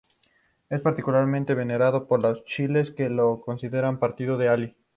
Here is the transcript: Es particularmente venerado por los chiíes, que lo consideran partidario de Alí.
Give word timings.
Es 0.71 0.81
particularmente 0.81 1.53
venerado 1.53 2.07
por 2.07 2.23
los 2.23 2.43
chiíes, 2.43 2.89
que 2.89 3.07
lo 3.07 3.39
consideran 3.39 3.99
partidario 3.99 4.35
de 4.39 4.49
Alí. 4.49 4.75